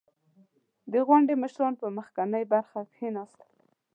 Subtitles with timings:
[0.91, 3.49] •د غونډې مشران په مخکینۍ برخه کښېناستل.